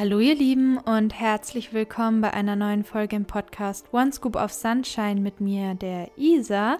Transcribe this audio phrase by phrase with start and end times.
[0.00, 4.50] Hallo ihr Lieben und herzlich willkommen bei einer neuen Folge im Podcast One Scoop of
[4.50, 6.78] Sunshine mit mir, der Isa.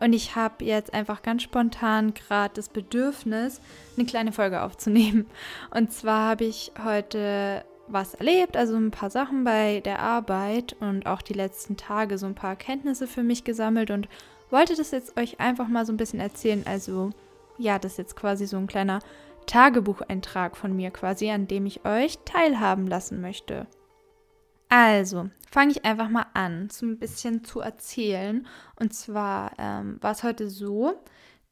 [0.00, 3.60] Und ich habe jetzt einfach ganz spontan gerade das Bedürfnis,
[3.96, 5.26] eine kleine Folge aufzunehmen.
[5.70, 11.06] Und zwar habe ich heute was erlebt, also ein paar Sachen bei der Arbeit und
[11.06, 14.08] auch die letzten Tage so ein paar Erkenntnisse für mich gesammelt und
[14.50, 16.64] wollte das jetzt euch einfach mal so ein bisschen erzählen.
[16.66, 17.10] Also
[17.58, 18.98] ja, das ist jetzt quasi so ein kleiner
[19.46, 23.66] Tagebucheintrag von mir quasi, an dem ich euch teilhaben lassen möchte.
[24.68, 28.46] Also, fange ich einfach mal an, so ein bisschen zu erzählen.
[28.78, 31.00] Und zwar ähm, war es heute so,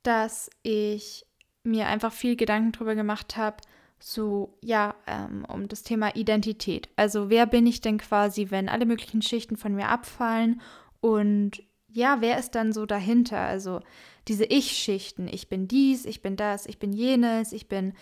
[0.02, 1.24] dass ich
[1.62, 3.56] mir einfach viel Gedanken darüber gemacht habe,
[4.00, 6.90] so, ja, ähm, um das Thema Identität.
[6.96, 10.60] Also, wer bin ich denn quasi, wenn alle möglichen Schichten von mir abfallen?
[11.00, 13.38] Und ja, wer ist dann so dahinter?
[13.38, 13.80] Also,
[14.28, 15.28] diese Ich-Schichten.
[15.28, 17.94] Ich bin dies, ich bin das, ich bin jenes, ich bin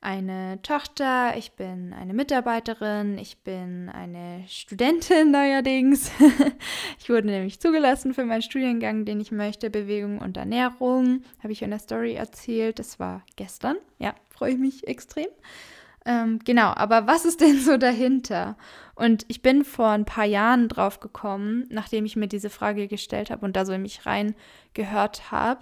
[0.00, 6.10] eine Tochter, ich bin eine Mitarbeiterin, ich bin eine Studentin neuerdings.
[6.98, 11.22] ich wurde nämlich zugelassen für meinen Studiengang, den ich möchte, Bewegung und Ernährung.
[11.42, 12.78] Habe ich in der Story erzählt.
[12.78, 13.76] Das war gestern.
[13.98, 15.28] Ja, freue ich mich extrem.
[16.06, 18.56] Ähm, genau, aber was ist denn so dahinter?
[18.94, 23.30] Und ich bin vor ein paar Jahren drauf gekommen, nachdem ich mir diese Frage gestellt
[23.30, 24.34] habe und da so in mich rein
[24.74, 25.60] gehört habe.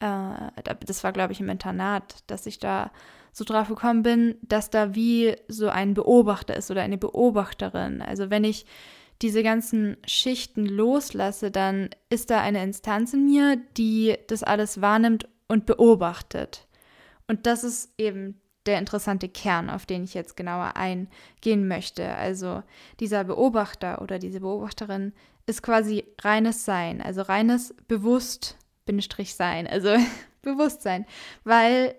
[0.00, 2.90] Äh, das war, glaube ich, im Internat, dass ich da
[3.32, 8.02] so drauf gekommen bin, dass da wie so ein Beobachter ist oder eine Beobachterin.
[8.02, 8.66] Also wenn ich
[9.22, 15.28] diese ganzen Schichten loslasse, dann ist da eine Instanz in mir, die das alles wahrnimmt
[15.48, 16.66] und beobachtet.
[17.26, 22.14] Und das ist eben der interessante Kern, auf den ich jetzt genauer eingehen möchte.
[22.14, 22.62] Also
[23.00, 25.12] dieser Beobachter oder diese Beobachterin
[25.46, 29.96] ist quasi reines Sein, also reines Bewusst Bindestrich Sein, also
[30.42, 31.04] Bewusstsein,
[31.44, 31.94] weil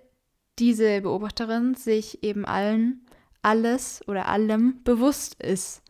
[0.57, 3.05] diese Beobachterin sich eben allen,
[3.41, 5.81] alles oder allem bewusst ist.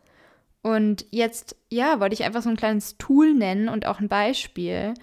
[0.62, 4.94] Und jetzt, ja, wollte ich einfach so ein kleines Tool nennen und auch ein Beispiel,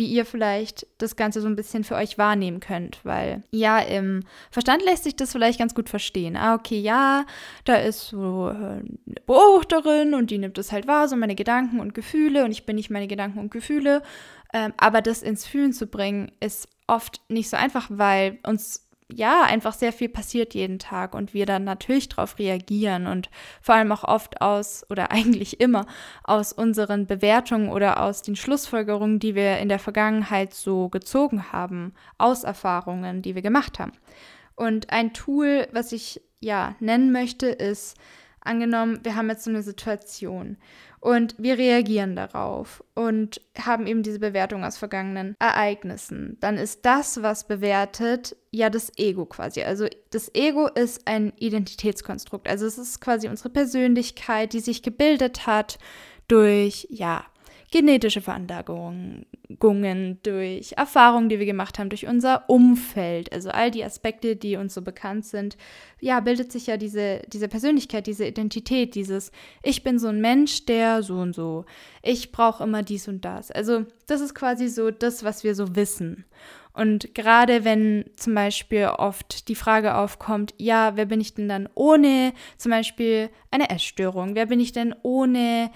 [0.00, 3.00] wie ihr vielleicht das Ganze so ein bisschen für euch wahrnehmen könnt.
[3.04, 6.38] Weil ja, im Verstand lässt sich das vielleicht ganz gut verstehen.
[6.38, 7.26] Ah, okay, ja,
[7.66, 8.86] da ist so äh, eine
[9.26, 12.76] Beobachterin und die nimmt das halt wahr, so meine Gedanken und Gefühle und ich bin
[12.76, 14.02] nicht meine Gedanken und Gefühle.
[14.54, 19.42] Ähm, aber das ins Fühlen zu bringen, ist oft nicht so einfach, weil uns ja,
[19.42, 23.92] einfach sehr viel passiert jeden Tag und wir dann natürlich darauf reagieren und vor allem
[23.92, 25.86] auch oft aus oder eigentlich immer
[26.24, 31.94] aus unseren Bewertungen oder aus den Schlussfolgerungen, die wir in der Vergangenheit so gezogen haben,
[32.18, 33.92] aus Erfahrungen, die wir gemacht haben.
[34.56, 37.96] Und ein Tool, was ich ja nennen möchte, ist
[38.40, 40.56] angenommen, wir haben jetzt so eine Situation
[41.00, 46.36] und wir reagieren darauf und haben eben diese Bewertung aus vergangenen Ereignissen.
[46.40, 49.62] Dann ist das, was bewertet, ja das Ego quasi.
[49.62, 52.48] Also das Ego ist ein Identitätskonstrukt.
[52.48, 55.78] Also es ist quasi unsere Persönlichkeit, die sich gebildet hat
[56.28, 57.24] durch, ja,
[57.72, 59.26] genetische Veranlagungen,
[59.58, 64.74] durch Erfahrungen, die wir gemacht haben, durch unser Umfeld, also all die Aspekte, die uns
[64.74, 65.56] so bekannt sind,
[66.00, 70.66] ja, bildet sich ja diese, diese Persönlichkeit, diese Identität, dieses Ich bin so ein Mensch,
[70.66, 71.64] der so und so,
[72.02, 73.50] ich brauche immer dies und das.
[73.50, 76.24] Also das ist quasi so das, was wir so wissen.
[76.72, 81.68] Und gerade wenn zum Beispiel oft die Frage aufkommt, ja, wer bin ich denn dann
[81.74, 84.34] ohne zum Beispiel eine Essstörung?
[84.34, 85.70] Wer bin ich denn ohne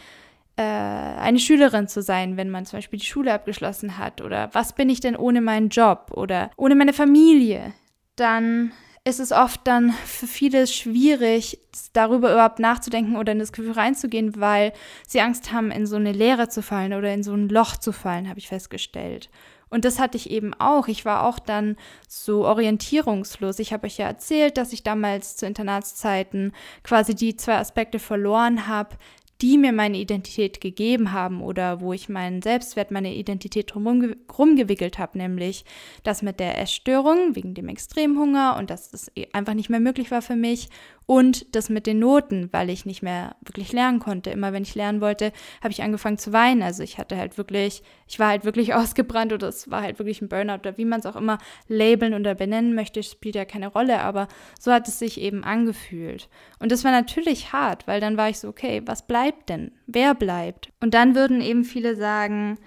[0.56, 4.20] eine Schülerin zu sein, wenn man zum Beispiel die Schule abgeschlossen hat?
[4.20, 7.74] Oder was bin ich denn ohne meinen Job oder ohne meine Familie?
[8.16, 8.72] Dann
[9.06, 11.58] ist es oft dann für viele schwierig,
[11.92, 14.72] darüber überhaupt nachzudenken oder in das Gefühl reinzugehen, weil
[15.06, 17.92] sie Angst haben, in so eine Leere zu fallen oder in so ein Loch zu
[17.92, 19.28] fallen, habe ich festgestellt.
[19.68, 20.88] Und das hatte ich eben auch.
[20.88, 21.76] Ich war auch dann
[22.08, 23.58] so orientierungslos.
[23.58, 26.52] Ich habe euch ja erzählt, dass ich damals zu Internatszeiten
[26.84, 28.96] quasi die zwei Aspekte verloren habe,
[29.42, 34.98] die mir meine Identität gegeben haben oder wo ich meinen Selbstwert, meine Identität drumherum gewickelt
[34.98, 35.64] habe, nämlich
[36.02, 40.10] das mit der Essstörung wegen dem Extremhunger und dass das eh einfach nicht mehr möglich
[40.10, 40.68] war für mich
[41.06, 44.30] und das mit den Noten, weil ich nicht mehr wirklich lernen konnte.
[44.30, 46.62] Immer wenn ich lernen wollte, habe ich angefangen zu weinen.
[46.62, 50.22] Also ich hatte halt wirklich, ich war halt wirklich ausgebrannt oder es war halt wirklich
[50.22, 53.68] ein Burnout oder wie man es auch immer labeln oder benennen möchte, spielt ja keine
[53.68, 54.28] Rolle, aber
[54.58, 56.28] so hat es sich eben angefühlt.
[56.58, 59.72] Und das war natürlich hart, weil dann war ich so, okay, was bleibt denn?
[59.86, 60.72] Wer bleibt?
[60.80, 62.58] Und dann würden eben viele sagen,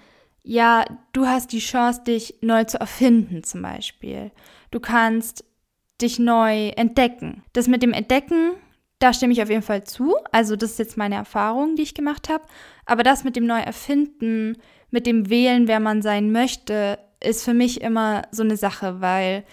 [0.44, 4.30] ja, du hast die Chance, dich neu zu erfinden zum Beispiel.
[4.70, 5.44] Du kannst
[6.00, 7.42] dich neu entdecken.
[7.52, 8.52] Das mit dem Entdecken,
[8.98, 10.14] da stimme ich auf jeden Fall zu.
[10.32, 12.44] Also das ist jetzt meine Erfahrung, die ich gemacht habe.
[12.86, 14.58] Aber das mit dem Neuerfinden,
[14.90, 19.44] mit dem Wählen, wer man sein möchte, ist für mich immer so eine Sache, weil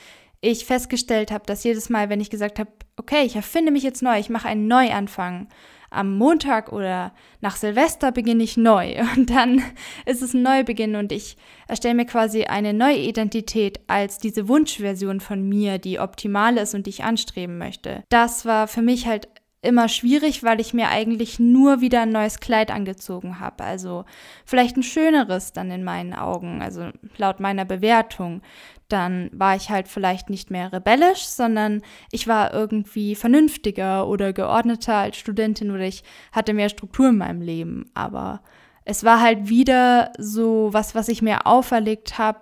[0.41, 4.03] ich festgestellt habe, dass jedes Mal, wenn ich gesagt habe, okay, ich erfinde mich jetzt
[4.03, 5.47] neu, ich mache einen Neuanfang,
[5.95, 9.63] am Montag oder nach Silvester beginne ich neu und dann
[10.05, 11.37] ist es ein Neubeginn und ich
[11.67, 16.85] erstelle mir quasi eine neue Identität als diese Wunschversion von mir, die optimal ist und
[16.85, 18.03] die ich anstreben möchte.
[18.09, 19.27] Das war für mich halt
[19.65, 23.63] immer schwierig, weil ich mir eigentlich nur wieder ein neues Kleid angezogen habe.
[23.63, 24.05] Also
[24.45, 28.41] vielleicht ein schöneres dann in meinen Augen, also laut meiner Bewertung.
[28.87, 31.81] Dann war ich halt vielleicht nicht mehr rebellisch, sondern
[32.11, 37.41] ich war irgendwie vernünftiger oder geordneter als Studentin oder ich hatte mehr Struktur in meinem
[37.41, 37.89] Leben.
[37.95, 38.41] Aber
[38.85, 42.41] es war halt wieder so was, was ich mir auferlegt habe,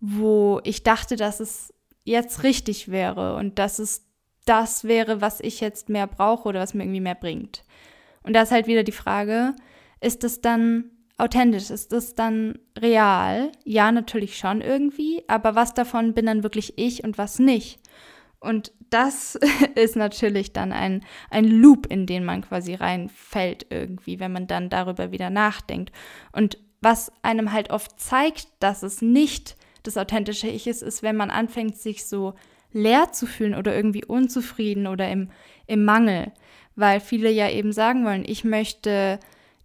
[0.00, 1.72] wo ich dachte, dass es
[2.04, 4.09] jetzt richtig wäre und dass es
[4.50, 7.62] das wäre, was ich jetzt mehr brauche oder was mir irgendwie mehr bringt.
[8.24, 9.54] Und da ist halt wieder die Frage,
[10.00, 11.70] ist es dann authentisch?
[11.70, 13.52] Ist es dann real?
[13.64, 17.78] Ja, natürlich schon irgendwie, aber was davon bin dann wirklich ich und was nicht?
[18.40, 19.38] Und das
[19.76, 24.68] ist natürlich dann ein, ein Loop, in den man quasi reinfällt irgendwie, wenn man dann
[24.68, 25.92] darüber wieder nachdenkt.
[26.32, 31.16] Und was einem halt oft zeigt, dass es nicht das authentische Ich ist, ist, wenn
[31.16, 32.34] man anfängt, sich so
[32.72, 35.30] leer zu fühlen oder irgendwie unzufrieden oder im,
[35.66, 36.32] im Mangel,
[36.76, 39.18] weil viele ja eben sagen wollen, ich möchte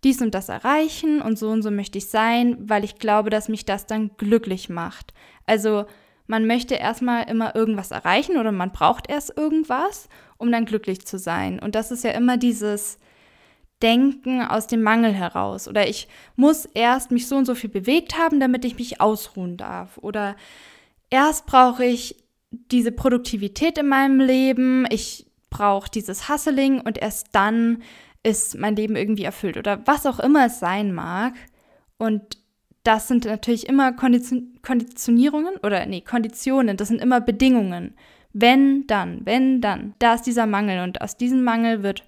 [0.04, 3.50] dies und das erreichen und so und so möchte ich sein, weil ich glaube, dass
[3.50, 5.14] mich das dann glücklich macht.
[5.46, 5.86] Also
[6.28, 11.18] man möchte erstmal immer irgendwas erreichen oder man braucht erst irgendwas, um dann glücklich zu
[11.18, 11.60] sein.
[11.60, 13.00] Und das ist ja immer dieses
[13.82, 15.68] Denken aus dem Mangel heraus.
[15.68, 19.58] Oder ich muss erst mich so und so viel bewegt haben, damit ich mich ausruhen
[19.58, 19.98] darf.
[19.98, 20.36] Oder
[21.10, 22.16] erst brauche ich
[22.72, 27.84] diese Produktivität in meinem Leben, ich brauche dieses Hustling und erst dann
[28.24, 31.34] ist mein Leben irgendwie erfüllt oder was auch immer es sein mag.
[31.98, 32.38] Und
[32.84, 37.96] das sind natürlich immer Kondition Konditionierungen oder nee, Konditionen, das sind immer Bedingungen.
[38.34, 39.94] Wenn, dann, wenn, dann.
[40.00, 42.04] Da ist dieser Mangel und aus diesem Mangel wird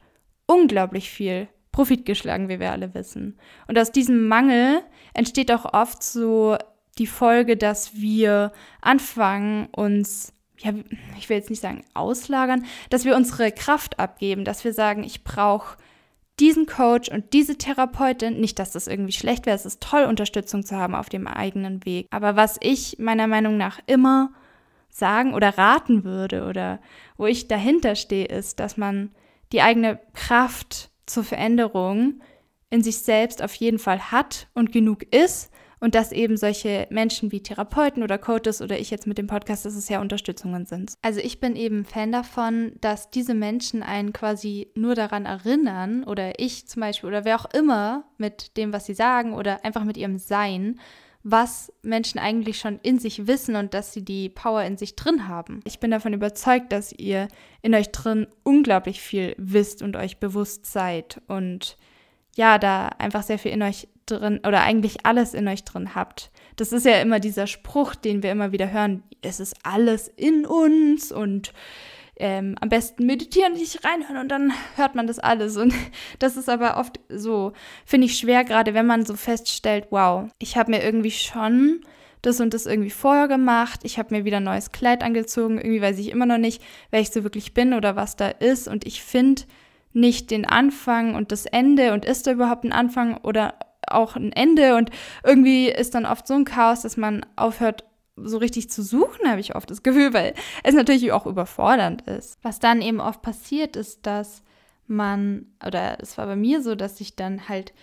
[0.48, 3.38] unglaublich viel Profit geschlagen, wie wir alle wissen.
[3.68, 4.82] Und aus diesem Mangel
[5.14, 6.58] entsteht auch oft so
[6.98, 8.52] die Folge, dass wir
[8.82, 10.74] anfangen, uns ja,
[11.18, 15.24] ich will jetzt nicht sagen auslagern, dass wir unsere Kraft abgeben, dass wir sagen, ich
[15.24, 15.78] brauche
[16.40, 18.40] diesen Coach und diese Therapeutin.
[18.40, 21.86] Nicht, dass das irgendwie schlecht wäre, es ist toll, Unterstützung zu haben auf dem eigenen
[21.86, 22.08] Weg.
[22.12, 24.32] Aber was ich meiner Meinung nach immer
[24.90, 26.80] sagen oder raten würde oder
[27.18, 29.12] wo ich dahinter stehe, ist, dass man
[29.52, 32.22] die eigene Kraft zur Veränderung
[32.70, 37.32] in sich selbst auf jeden Fall hat und genug ist und dass eben solche Menschen
[37.32, 40.94] wie Therapeuten oder Coaches oder ich jetzt mit dem Podcast, dass es ja Unterstützungen sind.
[41.02, 46.40] Also ich bin eben Fan davon, dass diese Menschen einen quasi nur daran erinnern oder
[46.40, 49.98] ich zum Beispiel oder wer auch immer mit dem, was sie sagen oder einfach mit
[49.98, 50.80] ihrem Sein,
[51.30, 55.28] was Menschen eigentlich schon in sich wissen und dass sie die Power in sich drin
[55.28, 55.60] haben.
[55.66, 57.28] Ich bin davon überzeugt, dass ihr
[57.62, 61.78] in euch drin unglaublich viel wisst und euch bewusst seid und
[62.36, 66.32] ja, da einfach sehr viel in euch drin oder eigentlich alles in euch drin habt.
[66.56, 69.04] Das ist ja immer dieser Spruch, den wir immer wieder hören.
[69.22, 71.54] Es ist alles in uns und
[72.20, 75.58] ähm, am besten meditieren, nicht reinhören und dann hört man das alles.
[75.58, 75.74] Und
[76.20, 77.54] das ist aber oft so,
[77.86, 81.82] finde ich schwer, gerade wenn man so feststellt, wow, ich habe mir irgendwie schon
[82.24, 83.82] das und das irgendwie vorher gemacht.
[83.84, 85.60] Ich habe mir wieder ein neues Kleid angezogen.
[85.60, 88.68] Irgendwie weiß ich immer noch nicht, wer ich so wirklich bin oder was da ist.
[88.68, 89.44] Und ich finde,
[89.94, 93.56] nicht den Anfang und das Ende und ist da überhaupt ein Anfang oder
[93.92, 94.90] auch ein Ende und
[95.24, 97.84] irgendwie ist dann oft so ein Chaos, dass man aufhört,
[98.16, 102.38] so richtig zu suchen, habe ich oft das Gefühl, weil es natürlich auch überfordernd ist.
[102.42, 104.42] Was dann eben oft passiert, ist, dass
[104.88, 107.74] man, oder es war bei mir so, dass ich dann halt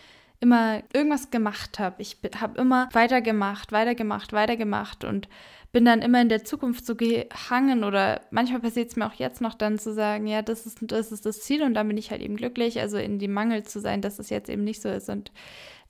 [0.41, 2.03] immer irgendwas gemacht habe.
[2.03, 5.29] Ich habe immer weitergemacht, weitergemacht, weitergemacht und
[5.75, 9.41] bin dann immer in der Zukunft so gehangen oder manchmal passiert es mir auch jetzt
[9.41, 12.13] noch dann zu sagen, ja, das ist, das ist das Ziel und dann bin ich
[12.13, 14.89] halt eben glücklich, also in dem Mangel zu sein, dass es jetzt eben nicht so
[14.89, 15.11] ist.
[15.11, 15.33] Und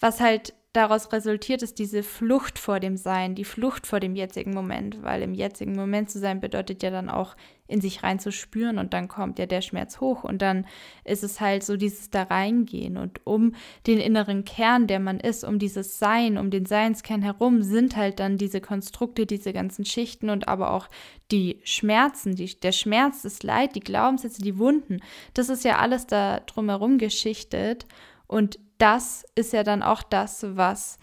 [0.00, 4.52] was halt daraus resultiert, ist diese Flucht vor dem Sein, die Flucht vor dem jetzigen
[4.52, 7.36] Moment, weil im jetzigen Moment zu sein bedeutet ja dann auch
[7.68, 10.66] in sich rein zu spüren und dann kommt ja der Schmerz hoch und dann
[11.04, 13.54] ist es halt so dieses da reingehen und um
[13.86, 18.18] den inneren Kern, der man ist, um dieses Sein, um den Seinskern herum sind halt
[18.18, 20.88] dann diese Konstrukte, diese ganzen Schichten und aber auch
[21.30, 25.00] die Schmerzen, die, der Schmerz, das Leid, die Glaubenssätze, die Wunden,
[25.34, 27.86] das ist ja alles da drumherum geschichtet
[28.26, 30.98] und das ist ja dann auch das, was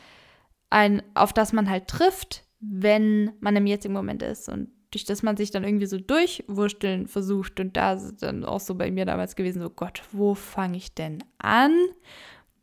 [0.70, 5.24] ein, auf das man halt trifft, wenn man im jetzigen Moment ist und durch das
[5.24, 9.06] man sich dann irgendwie so durchwursteln versucht und da ist dann auch so bei mir
[9.06, 11.74] damals gewesen, so Gott, wo fange ich denn an?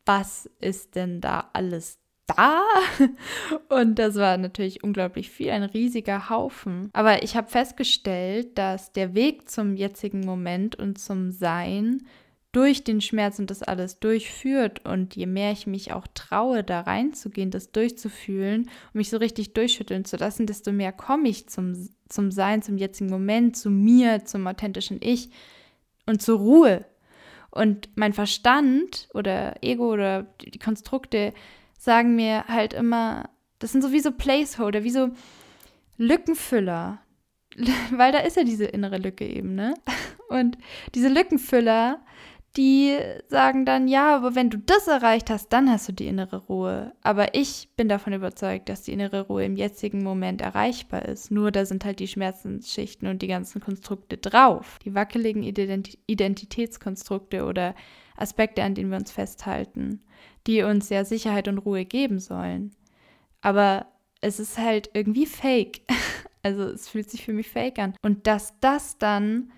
[0.06, 1.98] Was ist denn da alles
[2.28, 2.62] da.
[3.68, 6.90] Und das war natürlich unglaublich viel, ein riesiger Haufen.
[6.92, 12.02] Aber ich habe festgestellt, dass der Weg zum jetzigen Moment und zum Sein
[12.52, 14.84] durch den Schmerz und das alles durchführt.
[14.84, 19.52] Und je mehr ich mich auch traue, da reinzugehen, das durchzufühlen und mich so richtig
[19.52, 24.24] durchschütteln zu lassen, desto mehr komme ich zum, zum Sein, zum jetzigen Moment, zu mir,
[24.24, 25.30] zum authentischen Ich
[26.06, 26.86] und zur Ruhe.
[27.50, 31.32] Und mein Verstand oder Ego oder die Konstrukte
[31.78, 35.10] sagen mir halt immer, das sind so wie so Placeholder, wie so
[35.96, 37.00] Lückenfüller.
[37.90, 39.74] Weil da ist ja diese innere Lücke eben, ne?
[40.28, 40.58] Und
[40.94, 42.00] diese Lückenfüller,
[42.58, 42.98] die
[43.28, 46.92] sagen dann, ja, aber wenn du das erreicht hast, dann hast du die innere Ruhe.
[47.02, 51.30] Aber ich bin davon überzeugt, dass die innere Ruhe im jetzigen Moment erreichbar ist.
[51.30, 54.80] Nur da sind halt die Schmerzensschichten und die ganzen Konstrukte drauf.
[54.84, 57.76] Die wackeligen Identitätskonstrukte oder
[58.16, 60.02] Aspekte, an denen wir uns festhalten,
[60.48, 62.74] die uns ja Sicherheit und Ruhe geben sollen.
[63.40, 63.86] Aber
[64.20, 65.82] es ist halt irgendwie fake.
[66.44, 67.94] Also es fühlt sich für mich fake an.
[68.00, 69.50] Und dass das dann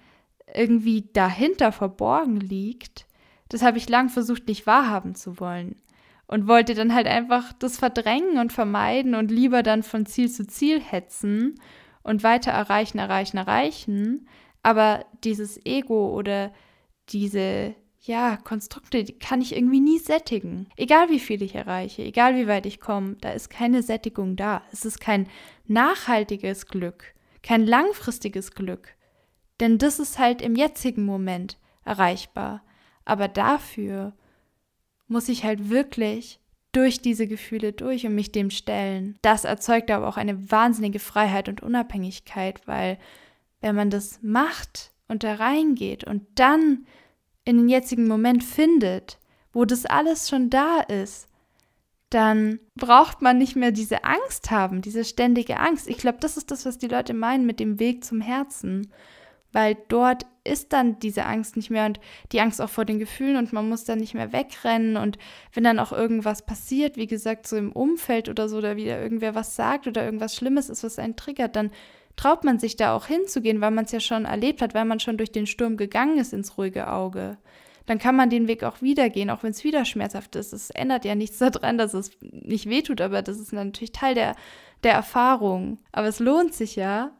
[0.54, 3.06] irgendwie dahinter verborgen liegt,
[3.48, 5.76] das habe ich lang versucht nicht wahrhaben zu wollen.
[6.26, 10.46] Und wollte dann halt einfach das verdrängen und vermeiden und lieber dann von Ziel zu
[10.46, 11.56] Ziel hetzen
[12.04, 14.28] und weiter erreichen, erreichen, erreichen.
[14.62, 16.52] Aber dieses Ego oder
[17.08, 20.68] diese ja, Konstrukte, die kann ich irgendwie nie sättigen.
[20.76, 24.62] Egal wie viel ich erreiche, egal wie weit ich komme, da ist keine Sättigung da.
[24.72, 25.28] Es ist kein
[25.66, 28.94] nachhaltiges Glück, kein langfristiges Glück.
[29.60, 32.62] Denn das ist halt im jetzigen Moment erreichbar.
[33.04, 34.14] Aber dafür
[35.06, 36.40] muss ich halt wirklich
[36.72, 39.18] durch diese Gefühle durch und mich dem stellen.
[39.22, 42.98] Das erzeugt aber auch eine wahnsinnige Freiheit und Unabhängigkeit, weil
[43.60, 46.86] wenn man das macht und da reingeht und dann
[47.44, 49.18] in den jetzigen Moment findet,
[49.52, 51.26] wo das alles schon da ist,
[52.10, 55.88] dann braucht man nicht mehr diese Angst haben, diese ständige Angst.
[55.88, 58.92] Ich glaube, das ist das, was die Leute meinen mit dem Weg zum Herzen
[59.52, 62.00] weil dort ist dann diese Angst nicht mehr und
[62.32, 65.18] die Angst auch vor den Gefühlen und man muss dann nicht mehr wegrennen und
[65.52, 69.34] wenn dann auch irgendwas passiert, wie gesagt, so im Umfeld oder so, oder wieder irgendwer
[69.34, 71.70] was sagt oder irgendwas Schlimmes ist, was einen triggert, dann
[72.16, 75.00] traut man sich da auch hinzugehen, weil man es ja schon erlebt hat, weil man
[75.00, 77.38] schon durch den Sturm gegangen ist ins ruhige Auge.
[77.86, 80.52] Dann kann man den Weg auch wieder gehen, auch wenn es wieder schmerzhaft ist.
[80.52, 84.36] Es ändert ja nichts daran, dass es nicht wehtut, aber das ist natürlich Teil der,
[84.82, 85.78] der Erfahrung.
[85.92, 87.12] Aber es lohnt sich ja,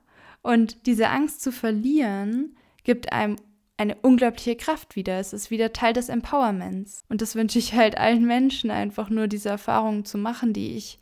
[0.43, 3.37] und diese Angst zu verlieren gibt einem
[3.77, 5.19] eine unglaubliche Kraft wieder.
[5.19, 7.03] Es ist wieder Teil des Empowerments.
[7.09, 10.99] Und das wünsche ich halt allen Menschen, einfach nur diese Erfahrungen zu machen, die ich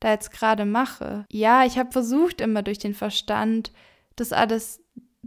[0.00, 1.26] da jetzt gerade mache.
[1.30, 3.70] Ja, ich habe versucht, immer durch den Verstand
[4.16, 4.80] das alles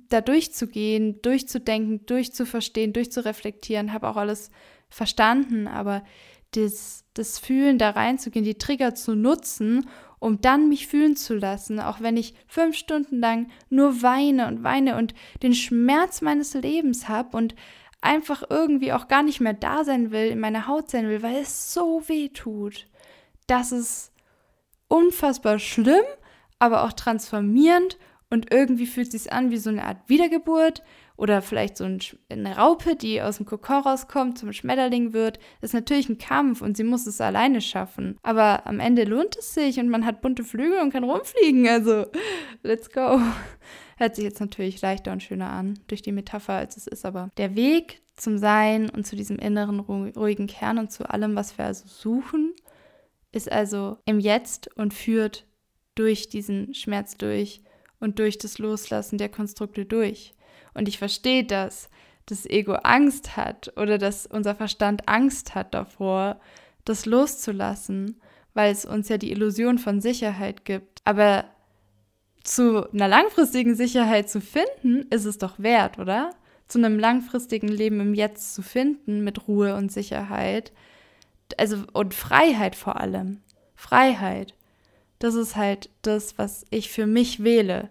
[0.10, 4.50] da durchzugehen, durchzudenken, durchzuverstehen, durchzureflektieren, habe auch alles
[4.90, 6.04] verstanden, aber
[6.52, 9.88] das, das Fühlen da reinzugehen, die Trigger zu nutzen
[10.20, 14.64] um dann mich fühlen zu lassen, auch wenn ich fünf Stunden lang nur weine und
[14.64, 17.56] weine und den Schmerz meines Lebens habe und
[18.02, 21.38] einfach irgendwie auch gar nicht mehr da sein will, in meiner Haut sein will, weil
[21.38, 22.88] es so weh tut.
[23.48, 24.12] Das ist
[24.88, 26.06] unfassbar schlimm,
[26.60, 27.98] aber auch transformierend
[28.30, 30.84] und irgendwie fühlt es sich an wie so eine Art Wiedergeburt
[31.18, 31.86] oder vielleicht so
[32.30, 35.38] eine Raupe, die aus dem Kokon rauskommt, zum Schmetterling wird.
[35.62, 38.18] Das ist natürlich ein Kampf und sie muss es alleine schaffen.
[38.22, 41.68] Aber am Ende lohnt es sich und man hat bunte Flügel und kann rumfliegen.
[41.68, 42.06] Also,
[42.64, 43.20] let's go.
[43.98, 47.06] Hört sich jetzt natürlich leichter und schöner an durch die Metapher, als es ist.
[47.06, 51.58] Aber der Weg zum Sein und zu diesem inneren ruhigen Kern und zu allem, was
[51.58, 52.54] wir also suchen,
[53.32, 55.46] ist also im Jetzt und führt
[55.96, 57.62] durch diesen Schmerz durch
[58.00, 60.35] und durch das Loslassen der Konstrukte durch.
[60.74, 61.90] Und ich verstehe das,
[62.26, 66.40] das Ego Angst hat oder dass unser Verstand Angst hat davor,
[66.84, 68.20] das loszulassen,
[68.54, 71.02] weil es uns ja die Illusion von Sicherheit gibt.
[71.04, 71.46] Aber
[72.44, 76.32] zu einer langfristigen Sicherheit zu finden, ist es doch wert, oder?
[76.68, 80.72] Zu einem langfristigen Leben im Jetzt zu finden mit Ruhe und Sicherheit.
[81.58, 83.42] Also und Freiheit vor allem.
[83.76, 84.56] Freiheit.
[85.20, 87.90] Das ist halt das, was ich für mich wähle.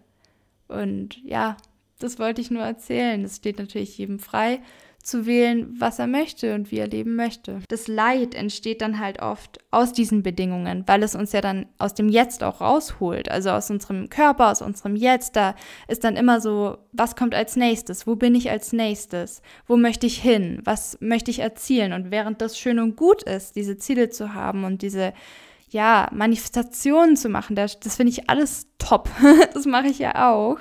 [0.69, 1.57] Und ja,
[2.05, 3.25] das wollte ich nur erzählen.
[3.25, 4.61] Es steht natürlich jedem frei,
[5.05, 7.61] zu wählen, was er möchte und wie er leben möchte.
[7.69, 11.95] Das Leid entsteht dann halt oft aus diesen Bedingungen, weil es uns ja dann aus
[11.95, 15.37] dem Jetzt auch rausholt, also aus unserem Körper, aus unserem Jetzt.
[15.37, 15.55] Da
[15.89, 18.07] ist dann immer so, was kommt als nächstes?
[18.07, 19.43] Wo bin ich als nächstes?
[19.67, 20.61] Wo möchte ich hin?
[20.65, 21.93] Was möchte ich erzielen?
[21.93, 25.13] Und während das schön und gut ist, diese Ziele zu haben und diese
[25.69, 29.11] ja, Manifestationen zu machen, das, das finde ich alles top.
[29.55, 30.59] das mache ich ja auch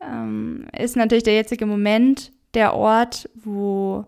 [0.00, 4.06] ähm, ist natürlich der jetzige Moment der Ort, wo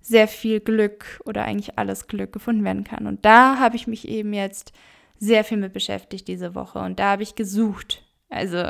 [0.00, 3.06] sehr viel Glück oder eigentlich alles Glück gefunden werden kann.
[3.06, 4.72] Und da habe ich mich eben jetzt
[5.18, 8.04] sehr viel mit beschäftigt diese Woche und da habe ich gesucht.
[8.30, 8.64] Also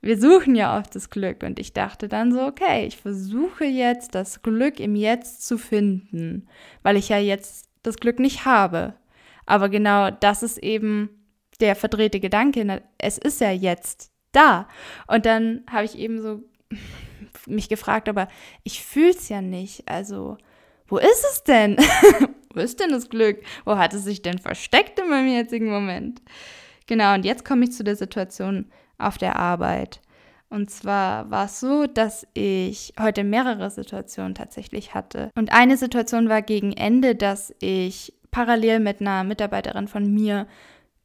[0.00, 4.14] wir suchen ja oft das Glück und ich dachte dann so, okay, ich versuche jetzt
[4.14, 6.48] das Glück im Jetzt zu finden,
[6.82, 8.94] weil ich ja jetzt das Glück nicht habe.
[9.46, 11.08] Aber genau das ist eben
[11.60, 14.68] der verdrehte Gedanke, es ist ja jetzt da.
[15.06, 16.42] Und dann habe ich eben so
[17.46, 18.28] mich gefragt, aber
[18.62, 19.88] ich fühle es ja nicht.
[19.88, 20.38] Also,
[20.86, 21.76] wo ist es denn?
[22.54, 23.42] wo ist denn das Glück?
[23.64, 26.22] Wo hat es sich denn versteckt in meinem jetzigen Moment?
[26.86, 30.00] Genau, und jetzt komme ich zu der Situation auf der Arbeit.
[30.50, 35.30] Und zwar war es so, dass ich heute mehrere Situationen tatsächlich hatte.
[35.34, 40.46] Und eine Situation war gegen Ende, dass ich parallel mit einer Mitarbeiterin von mir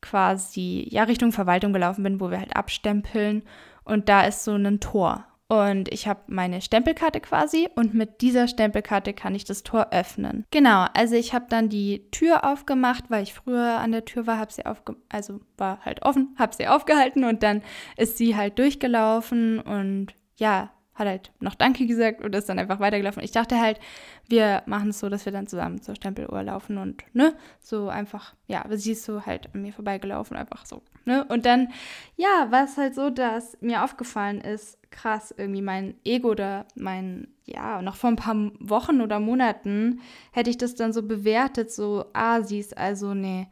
[0.01, 3.43] quasi ja Richtung Verwaltung gelaufen bin, wo wir halt abstempeln
[3.83, 8.47] und da ist so ein Tor und ich habe meine Stempelkarte quasi und mit dieser
[8.47, 10.45] Stempelkarte kann ich das Tor öffnen.
[10.51, 14.37] Genau, also ich habe dann die Tür aufgemacht, weil ich früher an der Tür war,
[14.37, 17.63] habe sie aufge also war halt offen, habe sie aufgehalten und dann
[17.97, 22.79] ist sie halt durchgelaufen und ja, hat halt noch Danke gesagt und ist dann einfach
[22.79, 23.23] weitergelaufen.
[23.23, 23.79] Ich dachte halt,
[24.27, 28.35] wir machen es so, dass wir dann zusammen zur Stempeluhr laufen und, ne, so einfach,
[28.47, 31.25] ja, aber sie ist so halt an mir vorbeigelaufen, einfach so, ne.
[31.25, 31.69] Und dann,
[32.17, 37.27] ja, war es halt so, dass mir aufgefallen ist, krass, irgendwie mein Ego oder mein,
[37.45, 40.01] ja, noch vor ein paar Wochen oder Monaten
[40.31, 43.47] hätte ich das dann so bewertet, so, ah, sie ist also eine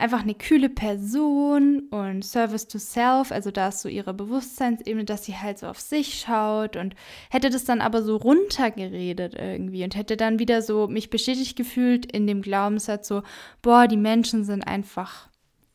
[0.00, 5.24] einfach eine kühle Person und Service to Self, also da ist so ihre Bewusstseinsebene, dass
[5.24, 6.94] sie halt so auf sich schaut und
[7.30, 12.10] hätte das dann aber so runtergeredet irgendwie und hätte dann wieder so mich bestätigt gefühlt
[12.10, 13.22] in dem Glaubenssatz so,
[13.62, 15.29] boah, die Menschen sind einfach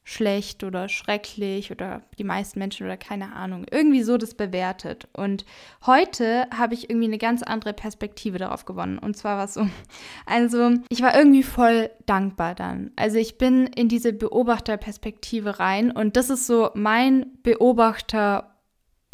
[0.07, 5.07] schlecht oder schrecklich oder die meisten Menschen oder keine Ahnung, irgendwie so das bewertet.
[5.13, 5.45] Und
[5.83, 8.99] heute habe ich irgendwie eine ganz andere Perspektive darauf gewonnen.
[8.99, 9.67] Und zwar war es so,
[10.27, 12.91] also ich war irgendwie voll dankbar dann.
[12.95, 18.55] Also ich bin in diese Beobachterperspektive rein und das ist so mein Beobachter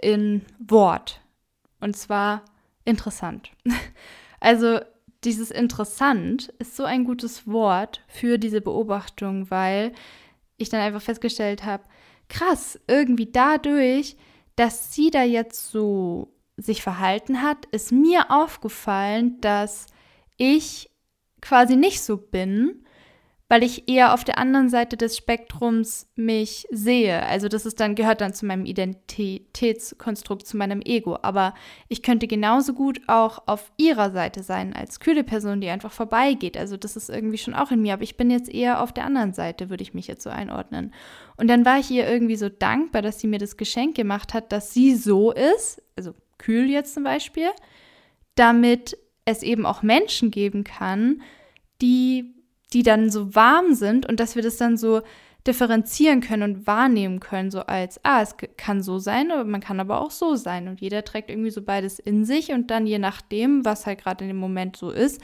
[0.01, 1.21] in Wort.
[1.79, 2.43] Und zwar
[2.85, 3.51] interessant.
[4.43, 4.79] Also
[5.23, 9.91] dieses interessant ist so ein gutes Wort für diese Beobachtung, weil
[10.61, 11.83] ich dann einfach festgestellt habe,
[12.29, 14.15] krass, irgendwie dadurch,
[14.55, 19.87] dass sie da jetzt so sich verhalten hat, ist mir aufgefallen, dass
[20.37, 20.89] ich
[21.41, 22.80] quasi nicht so bin
[23.51, 27.21] weil ich eher auf der anderen Seite des Spektrums mich sehe.
[27.25, 31.17] Also das ist dann gehört dann zu meinem Identitätskonstrukt, zu meinem Ego.
[31.21, 31.53] Aber
[31.89, 36.55] ich könnte genauso gut auch auf ihrer Seite sein als kühle Person, die einfach vorbeigeht.
[36.55, 37.95] Also das ist irgendwie schon auch in mir.
[37.95, 40.93] Aber ich bin jetzt eher auf der anderen Seite, würde ich mich jetzt so einordnen.
[41.35, 44.53] Und dann war ich ihr irgendwie so dankbar, dass sie mir das Geschenk gemacht hat,
[44.53, 47.49] dass sie so ist, also kühl jetzt zum Beispiel,
[48.35, 51.21] damit es eben auch Menschen geben kann,
[51.81, 52.33] die
[52.73, 55.01] die dann so warm sind und dass wir das dann so
[55.47, 59.79] differenzieren können und wahrnehmen können, so als, ah, es kann so sein, aber man kann
[59.79, 60.67] aber auch so sein.
[60.67, 64.23] Und jeder trägt irgendwie so beides in sich und dann je nachdem, was halt gerade
[64.23, 65.21] in dem Moment so ist,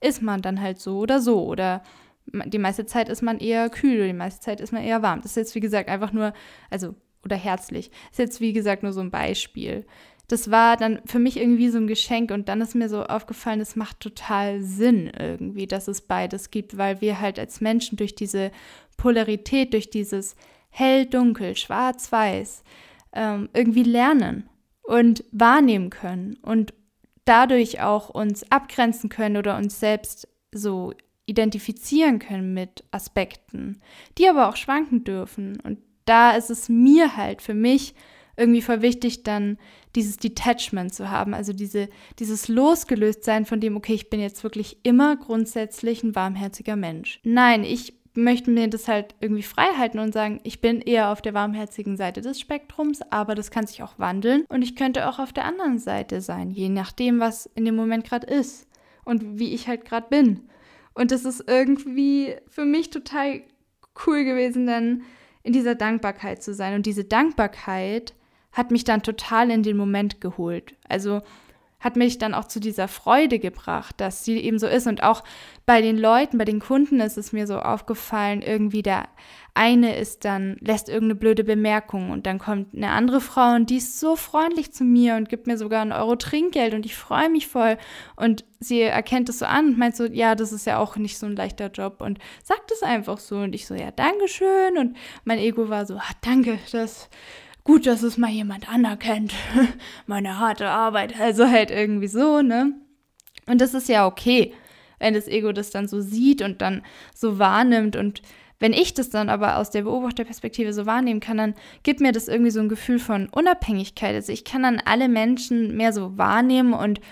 [0.00, 1.44] ist man dann halt so oder so.
[1.44, 1.82] Oder
[2.26, 5.20] die meiste Zeit ist man eher kühl, die meiste Zeit ist man eher warm.
[5.20, 6.32] Das ist jetzt, wie gesagt, einfach nur,
[6.70, 7.90] also, oder herzlich.
[7.90, 9.84] Das ist jetzt, wie gesagt, nur so ein Beispiel
[10.28, 13.60] das war dann für mich irgendwie so ein Geschenk und dann ist mir so aufgefallen,
[13.60, 18.14] es macht total Sinn irgendwie, dass es beides gibt, weil wir halt als Menschen durch
[18.14, 18.52] diese
[18.98, 20.36] Polarität, durch dieses
[20.68, 22.62] hell-dunkel, schwarz-weiß
[23.14, 24.48] ähm, irgendwie lernen
[24.82, 26.74] und wahrnehmen können und
[27.24, 30.92] dadurch auch uns abgrenzen können oder uns selbst so
[31.24, 33.80] identifizieren können mit Aspekten,
[34.18, 35.58] die aber auch schwanken dürfen.
[35.60, 37.94] Und da ist es mir halt für mich
[38.38, 39.58] irgendwie voll wichtig, dann
[39.94, 44.78] dieses Detachment zu haben, also diese, dieses Losgelöstsein von dem, okay, ich bin jetzt wirklich
[44.82, 47.20] immer grundsätzlich ein warmherziger Mensch.
[47.24, 51.22] Nein, ich möchte mir das halt irgendwie frei halten und sagen, ich bin eher auf
[51.22, 55.18] der warmherzigen Seite des Spektrums, aber das kann sich auch wandeln und ich könnte auch
[55.18, 58.66] auf der anderen Seite sein, je nachdem, was in dem Moment gerade ist
[59.04, 60.48] und wie ich halt gerade bin.
[60.94, 63.42] Und das ist irgendwie für mich total
[64.06, 65.02] cool gewesen, dann
[65.44, 66.74] in dieser Dankbarkeit zu sein.
[66.74, 68.14] Und diese Dankbarkeit
[68.52, 70.74] hat mich dann total in den Moment geholt.
[70.88, 71.22] Also
[71.80, 74.88] hat mich dann auch zu dieser Freude gebracht, dass sie eben so ist.
[74.88, 75.22] Und auch
[75.64, 79.04] bei den Leuten, bei den Kunden ist es mir so aufgefallen, irgendwie der
[79.54, 83.78] eine ist dann, lässt irgendeine blöde Bemerkung und dann kommt eine andere Frau und die
[83.78, 87.28] ist so freundlich zu mir und gibt mir sogar ein Euro Trinkgeld und ich freue
[87.28, 87.76] mich voll.
[88.14, 91.18] Und sie erkennt es so an und meint so, ja, das ist ja auch nicht
[91.18, 93.38] so ein leichter Job und sagt es einfach so.
[93.38, 94.78] Und ich so, ja, Dankeschön.
[94.78, 97.08] Und mein Ego war so, ah, danke, das
[97.68, 99.34] gut, dass es mal jemand anerkennt,
[100.06, 102.72] meine harte Arbeit, also halt irgendwie so, ne?
[103.44, 104.54] Und das ist ja okay,
[104.98, 106.82] wenn das Ego das dann so sieht und dann
[107.14, 108.22] so wahrnimmt und
[108.58, 112.26] wenn ich das dann aber aus der Beobachterperspektive so wahrnehmen kann, dann gibt mir das
[112.26, 114.14] irgendwie so ein Gefühl von Unabhängigkeit.
[114.14, 117.02] Also ich kann dann alle Menschen mehr so wahrnehmen und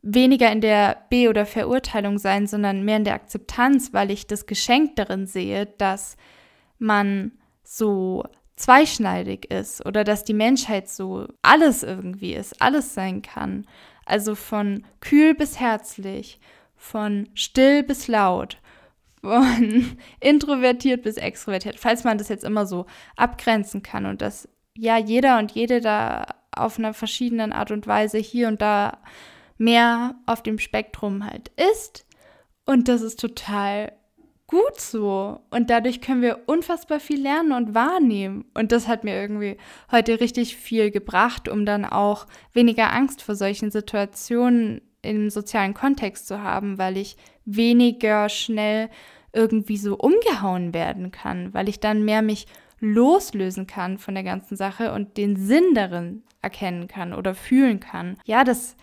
[0.00, 4.46] weniger in der Be- oder Verurteilung sein, sondern mehr in der Akzeptanz, weil ich das
[4.46, 6.16] Geschenk darin sehe, dass
[6.78, 7.32] man
[7.62, 8.24] so
[8.60, 13.66] zweischneidig ist oder dass die Menschheit so alles irgendwie ist, alles sein kann.
[14.04, 16.40] Also von kühl bis herzlich,
[16.76, 18.58] von still bis laut,
[19.22, 24.98] von introvertiert bis extrovertiert, falls man das jetzt immer so abgrenzen kann und dass ja
[24.98, 28.98] jeder und jede da auf einer verschiedenen Art und Weise hier und da
[29.56, 32.06] mehr auf dem Spektrum halt ist.
[32.66, 33.92] Und das ist total
[34.50, 35.40] gut so.
[35.50, 38.44] Und dadurch können wir unfassbar viel lernen und wahrnehmen.
[38.52, 39.56] Und das hat mir irgendwie
[39.92, 46.26] heute richtig viel gebracht, um dann auch weniger Angst vor solchen Situationen im sozialen Kontext
[46.26, 48.90] zu haben, weil ich weniger schnell
[49.32, 52.46] irgendwie so umgehauen werden kann, weil ich dann mehr mich
[52.80, 58.16] loslösen kann von der ganzen Sache und den Sinn darin erkennen kann oder fühlen kann.
[58.24, 58.76] Ja, das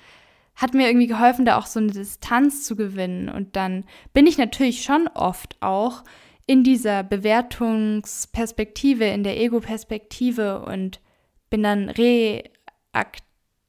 [0.57, 3.29] hat mir irgendwie geholfen, da auch so eine Distanz zu gewinnen.
[3.29, 6.03] Und dann bin ich natürlich schon oft auch
[6.47, 10.99] in dieser Bewertungsperspektive, in der Ego-Perspektive und
[11.49, 12.51] bin dann reaktiv.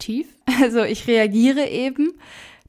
[0.62, 2.14] Also ich reagiere eben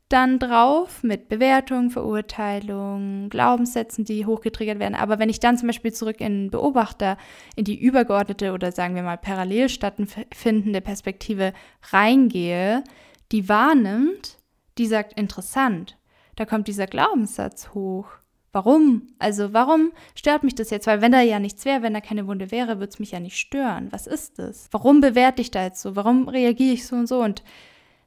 [0.10, 4.96] dann drauf mit Bewertung, Verurteilung, Glaubenssätzen, die hochgetriggert werden.
[4.96, 7.18] Aber wenn ich dann zum Beispiel zurück in Beobachter,
[7.56, 11.54] in die übergeordnete oder sagen wir mal parallel stattfindende Perspektive
[11.92, 12.84] reingehe,
[13.32, 14.38] die wahrnimmt,
[14.78, 15.98] die sagt interessant.
[16.36, 18.08] Da kommt dieser Glaubenssatz hoch.
[18.52, 19.08] Warum?
[19.20, 20.88] Also warum stört mich das jetzt?
[20.88, 23.20] Weil wenn da ja nichts wäre, wenn da keine Wunde wäre, würde es mich ja
[23.20, 23.92] nicht stören.
[23.92, 24.68] Was ist das?
[24.72, 25.96] Warum bewerte ich da jetzt so?
[25.96, 27.22] Warum reagiere ich so und so?
[27.22, 27.44] Und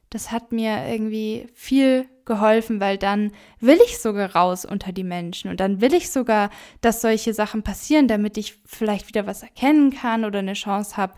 [0.09, 5.49] das hat mir irgendwie viel geholfen, weil dann will ich sogar raus unter die Menschen
[5.49, 6.49] und dann will ich sogar,
[6.81, 11.13] dass solche Sachen passieren, damit ich vielleicht wieder was erkennen kann oder eine Chance habe,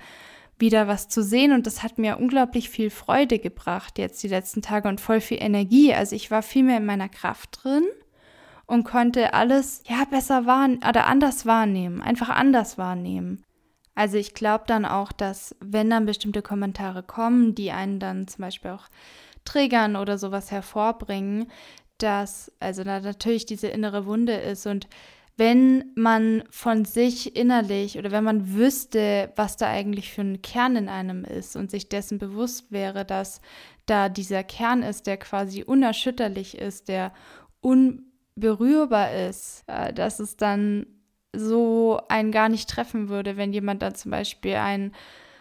[0.57, 1.51] wieder was zu sehen.
[1.51, 5.41] Und das hat mir unglaublich viel Freude gebracht jetzt die letzten Tage und voll viel
[5.41, 5.93] Energie.
[5.93, 7.85] Also ich war viel mehr in meiner Kraft drin
[8.65, 13.43] und konnte alles ja besser wahrnehmen oder anders wahrnehmen, einfach anders wahrnehmen.
[13.95, 18.41] Also ich glaube dann auch, dass wenn dann bestimmte Kommentare kommen, die einen dann zum
[18.41, 18.87] Beispiel auch
[19.45, 21.49] triggern oder sowas hervorbringen,
[21.97, 24.87] dass also da natürlich diese innere Wunde ist und
[25.37, 30.75] wenn man von sich innerlich oder wenn man wüsste, was da eigentlich für ein Kern
[30.77, 33.41] in einem ist und sich dessen bewusst wäre, dass
[33.85, 37.11] da dieser Kern ist, der quasi unerschütterlich ist, der
[37.59, 40.87] unberührbar ist, äh, dass es dann
[41.35, 44.93] so einen gar nicht treffen würde, wenn jemand dann zum Beispiel einen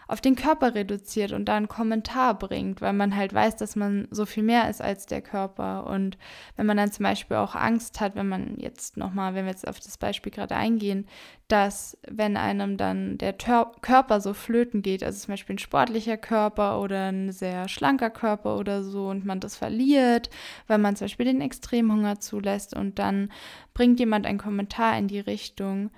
[0.07, 4.09] auf den Körper reduziert und da einen Kommentar bringt, weil man halt weiß, dass man
[4.11, 5.87] so viel mehr ist als der Körper.
[5.87, 6.19] Und
[6.57, 9.67] wenn man dann zum Beispiel auch Angst hat, wenn man jetzt nochmal, wenn wir jetzt
[9.67, 11.07] auf das Beispiel gerade eingehen,
[11.49, 16.17] dass wenn einem dann der Tör Körper so flöten geht, also zum Beispiel ein sportlicher
[16.17, 20.31] Körper oder ein sehr schlanker Körper oder so und man das verliert,
[20.67, 23.31] weil man zum Beispiel den Extremhunger zulässt und dann
[23.75, 25.91] bringt jemand einen Kommentar in die Richtung,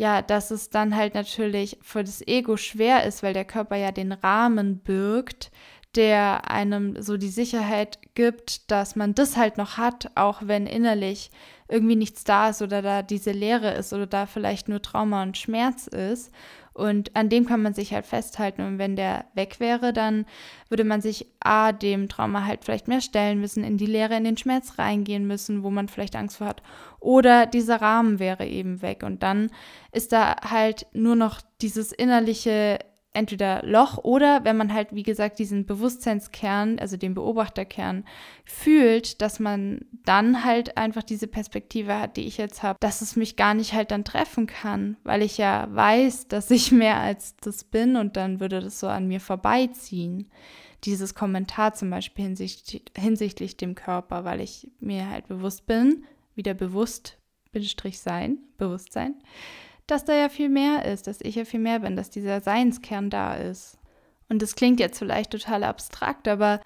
[0.00, 3.92] ja, dass es dann halt natürlich für das Ego schwer ist, weil der Körper ja
[3.92, 5.50] den Rahmen birgt,
[5.94, 11.30] der einem so die Sicherheit gibt, dass man das halt noch hat, auch wenn innerlich
[11.68, 15.36] irgendwie nichts da ist oder da diese Leere ist oder da vielleicht nur Trauma und
[15.36, 16.32] Schmerz ist.
[16.80, 18.62] Und an dem kann man sich halt festhalten.
[18.62, 20.24] Und wenn der weg wäre, dann
[20.70, 24.24] würde man sich A, dem Trauma halt vielleicht mehr stellen müssen, in die Leere, in
[24.24, 26.62] den Schmerz reingehen müssen, wo man vielleicht Angst vor hat.
[26.98, 29.02] Oder dieser Rahmen wäre eben weg.
[29.02, 29.50] Und dann
[29.92, 32.78] ist da halt nur noch dieses innerliche
[33.12, 38.04] entweder Loch oder wenn man halt, wie gesagt, diesen Bewusstseinskern, also den Beobachterkern
[38.44, 43.16] fühlt, dass man dann halt einfach diese Perspektive hat, die ich jetzt habe, dass es
[43.16, 47.36] mich gar nicht halt dann treffen kann, weil ich ja weiß, dass ich mehr als
[47.36, 50.30] das bin und dann würde das so an mir vorbeiziehen.
[50.84, 56.54] Dieses Kommentar zum Beispiel hinsichtlich, hinsichtlich dem Körper, weil ich mir halt bewusst bin, wieder
[56.54, 57.18] bewusst,
[57.52, 59.16] Bindestrich sein, Bewusstsein,
[59.90, 63.10] dass da ja viel mehr ist, dass ich ja viel mehr bin, dass dieser Seinskern
[63.10, 63.78] da ist.
[64.28, 66.60] Und das klingt jetzt vielleicht total abstrakt, aber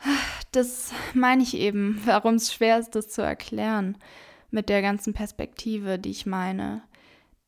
[0.52, 3.96] das meine ich eben, warum es schwer ist, das zu erklären
[4.50, 6.82] mit der ganzen Perspektive, die ich meine.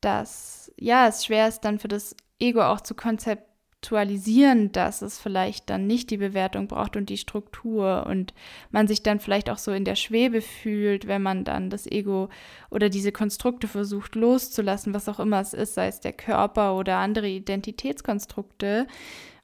[0.01, 3.56] Dass, ja, es schwer ist dann für das Ego auch zu konzeptieren
[3.87, 8.35] aktualisieren, dass es vielleicht dann nicht die Bewertung braucht und die Struktur und
[8.72, 12.29] man sich dann vielleicht auch so in der Schwebe fühlt, wenn man dann das Ego
[12.68, 16.96] oder diese Konstrukte versucht loszulassen, was auch immer es ist, sei es der Körper oder
[16.96, 18.88] andere Identitätskonstrukte,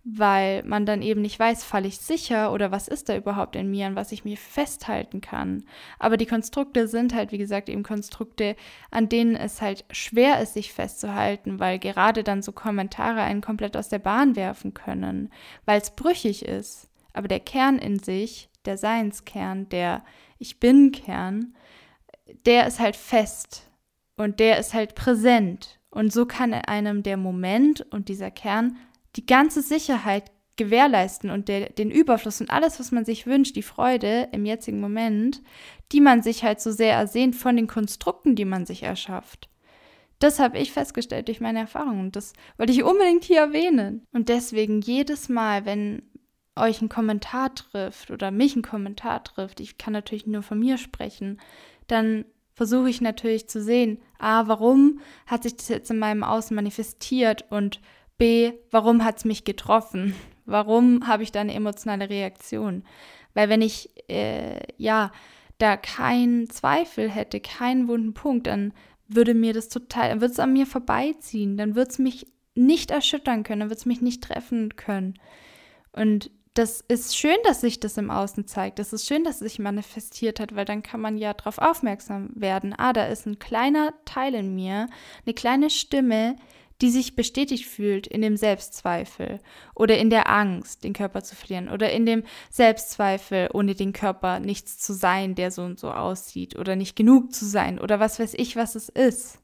[0.05, 3.71] weil man dann eben nicht weiß, falle ich sicher oder was ist da überhaupt in
[3.71, 5.65] mir, an was ich mich festhalten kann.
[5.99, 8.57] Aber die Konstrukte sind halt, wie gesagt, eben Konstrukte,
[8.91, 13.77] an denen es halt schwer ist, sich festzuhalten, weil gerade dann so Kommentare einen komplett
[13.77, 15.31] aus der Bahn werfen können,
[15.67, 16.91] weil es brüchig ist.
[17.13, 20.03] Aber der Kern in sich, der Seinskern, der
[20.39, 21.55] Ich bin-Kern,
[22.47, 23.71] der ist halt fest
[24.17, 25.79] und der ist halt präsent.
[25.91, 28.79] Und so kann einem der Moment und dieser Kern
[29.17, 33.63] die ganze Sicherheit gewährleisten und der, den Überfluss und alles, was man sich wünscht, die
[33.63, 35.43] Freude im jetzigen Moment,
[35.93, 39.49] die man sich halt so sehr ersehnt von den Konstrukten, die man sich erschafft.
[40.19, 44.07] Das habe ich festgestellt durch meine Erfahrungen und das wollte ich unbedingt hier erwähnen.
[44.13, 46.03] Und deswegen jedes Mal, wenn
[46.55, 50.79] euch ein Kommentar trifft oder mich ein Kommentar trifft, ich kann natürlich nur von mir
[50.79, 51.41] sprechen,
[51.89, 56.55] dann versuche ich natürlich zu sehen, a, warum hat sich das jetzt in meinem Außen
[56.55, 57.81] manifestiert und
[58.19, 60.15] b, warum hat es mich getroffen?
[60.45, 62.85] Warum habe ich da eine emotionale Reaktion?
[63.35, 65.13] Weil wenn ich, äh, ja,
[65.59, 68.73] da keinen Zweifel hätte, keinen wunden Punkt, dann
[69.09, 72.91] würde mir das total, dann würde es an mir vorbeiziehen, dann würde es mich nicht
[72.91, 75.15] erschüttern können, dann würde es mich nicht treffen können.
[75.93, 78.79] Und das ist schön, dass sich das im Außen zeigt.
[78.79, 82.31] Das ist schön, dass es sich manifestiert hat, weil dann kann man ja darauf aufmerksam
[82.35, 82.75] werden.
[82.77, 84.89] Ah, da ist ein kleiner Teil in mir,
[85.25, 86.37] eine kleine Stimme,
[86.81, 89.41] die sich bestätigt fühlt in dem Selbstzweifel
[89.75, 94.41] oder in der Angst, den Körper zu verlieren oder in dem Selbstzweifel, ohne den Körper
[94.41, 98.19] nichts zu sein, der so und so aussieht oder nicht genug zu sein oder was
[98.19, 99.39] weiß ich, was es ist.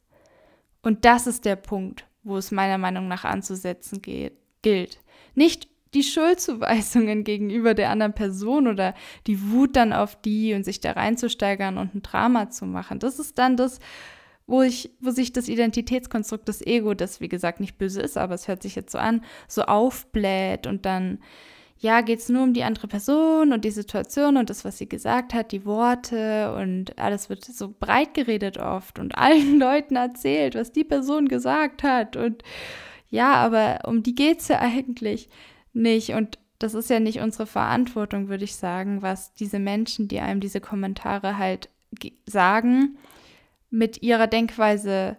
[0.82, 5.00] Und das ist der Punkt, wo es meiner Meinung nach anzusetzen geht, gilt.
[5.34, 8.94] Nicht die Schuldzuweisungen gegenüber der anderen Person oder
[9.26, 12.98] die Wut dann auf die und sich da reinzusteigern und ein Drama zu machen.
[12.98, 13.80] Das ist dann das,
[14.48, 18.34] wo ich, wo sich das Identitätskonstrukt des Ego, das wie gesagt nicht böse ist, aber
[18.34, 21.18] es hört sich jetzt so an, so aufbläht und dann,
[21.78, 24.88] ja, geht es nur um die andere Person und die Situation und das, was sie
[24.88, 30.54] gesagt hat, die Worte und alles wird so breit geredet oft und allen Leuten erzählt,
[30.54, 32.42] was die Person gesagt hat und
[33.10, 35.28] ja, aber um die geht es ja eigentlich
[35.72, 36.10] nicht.
[36.10, 40.40] Und das ist ja nicht unsere Verantwortung, würde ich sagen, was diese Menschen, die einem
[40.40, 41.70] diese Kommentare halt
[42.26, 42.98] sagen,
[43.70, 45.16] mit ihrer Denkweise,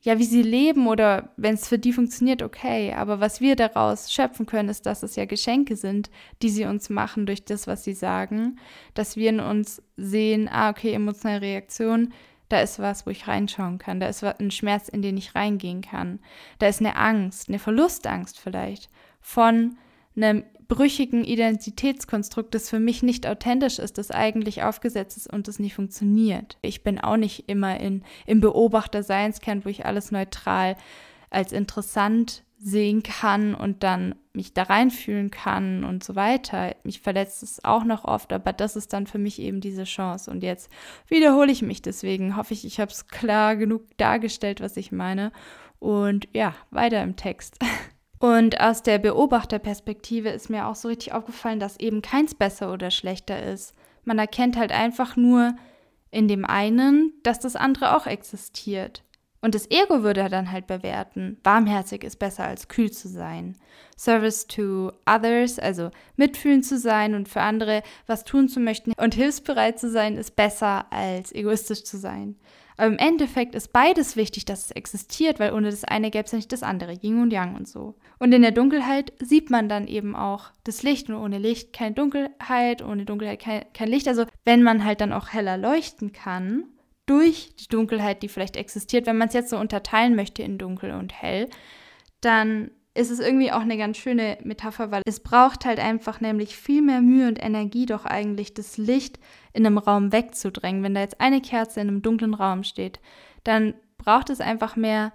[0.00, 2.92] ja, wie sie leben oder wenn es für die funktioniert, okay.
[2.92, 6.10] Aber was wir daraus schöpfen können, ist, dass es ja Geschenke sind,
[6.42, 8.58] die sie uns machen durch das, was sie sagen,
[8.92, 12.12] dass wir in uns sehen, ah, okay, emotionale Reaktion,
[12.50, 15.80] da ist was, wo ich reinschauen kann, da ist ein Schmerz, in den ich reingehen
[15.80, 16.20] kann,
[16.58, 19.78] da ist eine Angst, eine Verlustangst vielleicht von
[20.16, 25.58] einem brüchigen Identitätskonstrukt, das für mich nicht authentisch ist, das eigentlich aufgesetzt ist und das
[25.58, 26.58] nicht funktioniert.
[26.62, 30.76] Ich bin auch nicht immer in, im Beobachter-Seinskern, wo ich alles neutral
[31.30, 36.74] als interessant sehen kann und dann mich da reinfühlen kann und so weiter.
[36.82, 40.30] Mich verletzt es auch noch oft, aber das ist dann für mich eben diese Chance.
[40.30, 40.70] Und jetzt
[41.08, 42.36] wiederhole ich mich deswegen.
[42.36, 45.30] Hoffe ich, ich habe es klar genug dargestellt, was ich meine.
[45.78, 47.58] Und ja, weiter im Text.
[48.18, 52.90] Und aus der Beobachterperspektive ist mir auch so richtig aufgefallen, dass eben keins besser oder
[52.90, 53.74] schlechter ist.
[54.04, 55.54] Man erkennt halt einfach nur
[56.10, 59.02] in dem einen, dass das andere auch existiert.
[59.44, 63.58] Und das Ego würde dann halt bewerten, warmherzig ist besser als kühl zu sein.
[63.94, 69.14] Service to others, also mitfühlen zu sein und für andere was tun zu möchten und
[69.14, 72.36] hilfsbereit zu sein, ist besser als egoistisch zu sein.
[72.76, 76.32] Aber im Endeffekt ist beides wichtig, dass es existiert, weil ohne das eine gäbe es
[76.32, 77.94] ja nicht das andere, Yin und Yang und so.
[78.18, 81.94] Und in der Dunkelheit sieht man dann eben auch das Licht und ohne Licht keine
[81.94, 84.08] Dunkelheit, ohne Dunkelheit kein, kein Licht.
[84.08, 86.64] Also wenn man halt dann auch heller leuchten kann,
[87.06, 90.92] durch die Dunkelheit, die vielleicht existiert, wenn man es jetzt so unterteilen möchte in dunkel
[90.92, 91.48] und hell,
[92.20, 96.56] dann ist es irgendwie auch eine ganz schöne Metapher, weil es braucht halt einfach nämlich
[96.56, 99.18] viel mehr Mühe und Energie, doch eigentlich das Licht
[99.52, 100.82] in einem Raum wegzudrängen.
[100.82, 103.00] Wenn da jetzt eine Kerze in einem dunklen Raum steht,
[103.42, 105.12] dann braucht es einfach mehr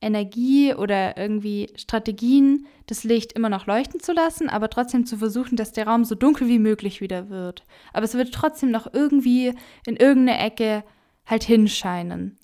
[0.00, 5.56] Energie oder irgendwie Strategien, das Licht immer noch leuchten zu lassen, aber trotzdem zu versuchen,
[5.56, 7.64] dass der Raum so dunkel wie möglich wieder wird.
[7.92, 9.54] Aber es wird trotzdem noch irgendwie
[9.86, 10.84] in irgendeine Ecke
[11.24, 12.38] halt hinscheinen.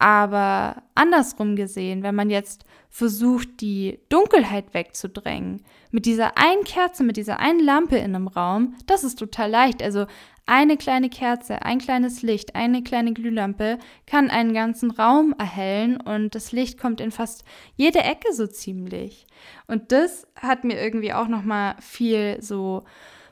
[0.00, 7.18] Aber andersrum gesehen, wenn man jetzt versucht, die Dunkelheit wegzudrängen, mit dieser einen Kerze, mit
[7.18, 9.82] dieser einen Lampe in einem Raum, das ist total leicht.
[9.82, 10.06] Also
[10.46, 16.34] eine kleine Kerze, ein kleines Licht, eine kleine Glühlampe kann einen ganzen Raum erhellen und
[16.34, 17.44] das Licht kommt in fast
[17.76, 19.26] jede Ecke so ziemlich.
[19.66, 22.84] Und das hat mir irgendwie auch noch mal viel so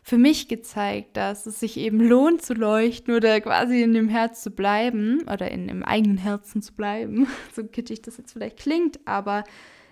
[0.08, 4.42] für mich gezeigt, dass es sich eben lohnt zu leuchten oder quasi in dem Herz
[4.42, 7.26] zu bleiben oder in dem eigenen Herzen zu bleiben.
[7.54, 9.44] So kitschig das jetzt vielleicht klingt, aber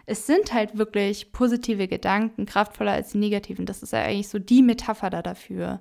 [0.07, 3.66] es sind halt wirklich positive Gedanken kraftvoller als die negativen.
[3.66, 5.81] Das ist ja eigentlich so die Metapher da dafür,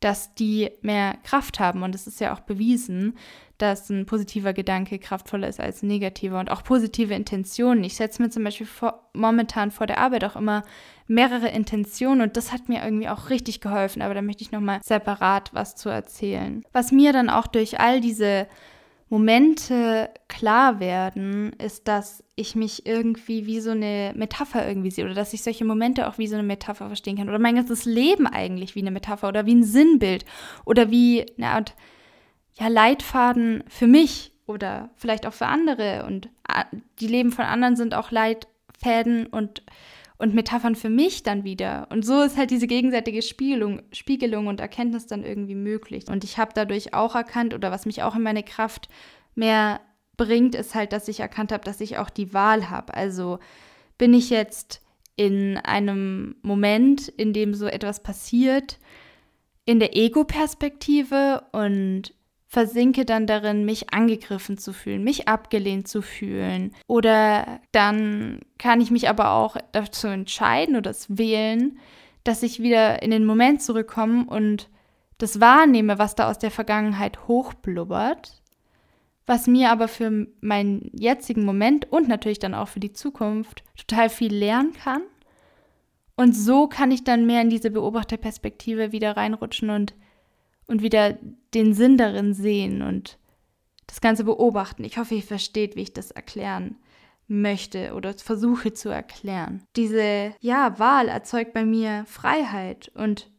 [0.00, 1.82] dass die mehr Kraft haben.
[1.82, 3.16] Und es ist ja auch bewiesen,
[3.58, 7.84] dass ein positiver Gedanke kraftvoller ist als ein negativer und auch positive Intentionen.
[7.84, 10.62] Ich setze mir zum Beispiel vor, momentan vor der Arbeit auch immer
[11.06, 14.80] mehrere Intentionen und das hat mir irgendwie auch richtig geholfen, aber da möchte ich nochmal
[14.82, 16.64] separat was zu erzählen.
[16.72, 18.46] Was mir dann auch durch all diese
[19.08, 25.14] Momente klar werden, ist, dass ich mich irgendwie wie so eine Metapher irgendwie sehe oder
[25.14, 28.26] dass ich solche Momente auch wie so eine Metapher verstehen kann oder mein ganzes Leben
[28.26, 30.24] eigentlich wie eine Metapher oder wie ein Sinnbild
[30.64, 31.74] oder wie eine Art
[32.58, 36.28] ja, Leitfaden für mich oder vielleicht auch für andere und
[37.00, 39.62] die Leben von anderen sind auch Leitfäden und
[40.18, 41.88] und Metaphern für mich dann wieder.
[41.90, 46.08] Und so ist halt diese gegenseitige Spiegelung, Spiegelung und Erkenntnis dann irgendwie möglich.
[46.08, 48.88] Und ich habe dadurch auch erkannt, oder was mich auch in meine Kraft
[49.34, 49.80] mehr
[50.16, 52.94] bringt, ist halt, dass ich erkannt habe, dass ich auch die Wahl habe.
[52.94, 53.38] Also
[53.98, 54.82] bin ich jetzt
[55.16, 58.78] in einem Moment, in dem so etwas passiert,
[59.64, 62.14] in der Ego-Perspektive und
[62.46, 66.72] versinke dann darin, mich angegriffen zu fühlen, mich abgelehnt zu fühlen.
[66.86, 71.78] Oder dann kann ich mich aber auch dazu entscheiden oder es wählen,
[72.24, 74.68] dass ich wieder in den Moment zurückkomme und
[75.18, 78.42] das wahrnehme, was da aus der Vergangenheit hochblubbert,
[79.26, 84.08] was mir aber für meinen jetzigen Moment und natürlich dann auch für die Zukunft total
[84.08, 85.02] viel lernen kann.
[86.16, 89.94] Und so kann ich dann mehr in diese Beobachterperspektive wieder reinrutschen und
[90.66, 91.16] und wieder
[91.54, 93.18] den Sinn darin sehen und
[93.86, 94.84] das Ganze beobachten.
[94.84, 96.76] Ich hoffe, ihr versteht, wie ich das erklären
[97.28, 99.62] möchte oder versuche zu erklären.
[99.76, 103.30] Diese ja, Wahl erzeugt bei mir Freiheit und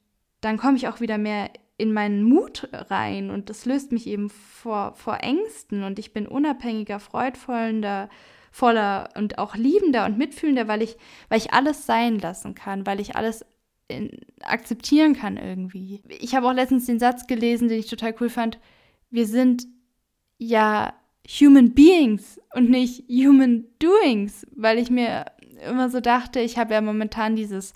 [0.41, 4.29] dann komme ich auch wieder mehr in meinen Mut rein und das löst mich eben
[4.29, 8.09] vor, vor Ängsten und ich bin unabhängiger, freudvoller,
[8.51, 10.97] voller und auch liebender und mitfühlender, weil ich,
[11.29, 13.45] weil ich alles sein lassen kann, weil ich alles
[13.87, 16.01] in, akzeptieren kann irgendwie.
[16.07, 18.59] Ich habe auch letztens den Satz gelesen, den ich total cool fand.
[19.09, 19.67] Wir sind
[20.37, 20.93] ja
[21.39, 25.25] Human Beings und nicht Human Doings, weil ich mir
[25.67, 27.73] immer so dachte, ich habe ja momentan dieses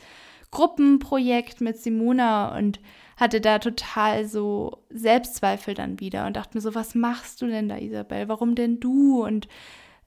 [0.52, 2.80] Gruppenprojekt mit Simona und
[3.18, 7.70] hatte da total so Selbstzweifel dann wieder und dachte mir so, was machst du denn
[7.70, 8.28] da, Isabel?
[8.28, 9.24] Warum denn du?
[9.24, 9.48] Und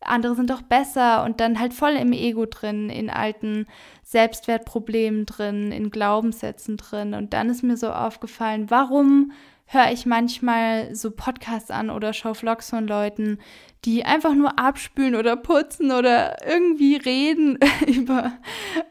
[0.06, 3.66] andere sind doch besser und dann halt voll im Ego drin, in alten
[4.02, 7.14] Selbstwertproblemen drin, in Glaubenssätzen drin.
[7.14, 9.32] Und dann ist mir so aufgefallen, warum
[9.66, 13.38] höre ich manchmal so Podcasts an oder schaue Vlogs von Leuten,
[13.84, 18.32] die einfach nur abspülen oder putzen oder irgendwie reden über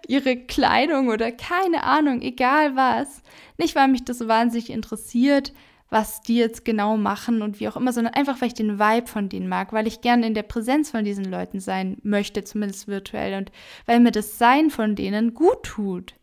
[0.08, 3.22] ihre Kleidung oder keine Ahnung, egal was.
[3.58, 5.54] Nicht, weil mich das so wahnsinnig interessiert,
[5.94, 9.06] was die jetzt genau machen und wie auch immer, sondern einfach, weil ich den Vibe
[9.06, 12.88] von denen mag, weil ich gerne in der Präsenz von diesen Leuten sein möchte, zumindest
[12.88, 13.52] virtuell, und
[13.86, 16.16] weil mir das Sein von denen gut tut.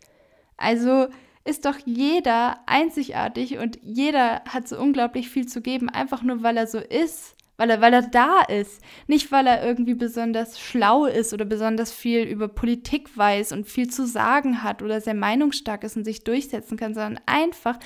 [0.56, 1.06] Also
[1.44, 6.56] ist doch jeder einzigartig und jeder hat so unglaublich viel zu geben, einfach nur weil
[6.56, 8.82] er so ist, weil er, weil er da ist.
[9.06, 13.88] Nicht, weil er irgendwie besonders schlau ist oder besonders viel über Politik weiß und viel
[13.88, 17.78] zu sagen hat oder sehr meinungsstark ist und sich durchsetzen kann, sondern einfach,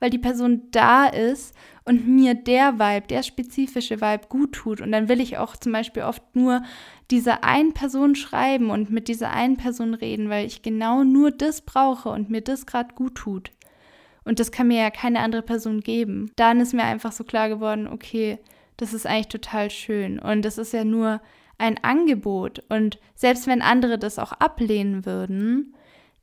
[0.00, 4.80] weil die Person da ist und mir der Vibe, der spezifische Vibe gut tut.
[4.80, 6.62] Und dann will ich auch zum Beispiel oft nur
[7.10, 11.62] dieser einen Person schreiben und mit dieser einen Person reden, weil ich genau nur das
[11.62, 13.50] brauche und mir das gerade gut tut.
[14.24, 16.30] Und das kann mir ja keine andere Person geben.
[16.36, 18.38] Dann ist mir einfach so klar geworden, okay,
[18.76, 20.18] das ist eigentlich total schön.
[20.18, 21.22] Und das ist ja nur
[21.56, 22.62] ein Angebot.
[22.68, 25.74] Und selbst wenn andere das auch ablehnen würden,